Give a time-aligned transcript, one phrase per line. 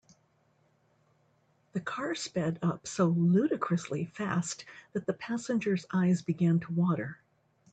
[1.73, 7.19] The car sped up so ludicrously fast that the passengers eyes began to water.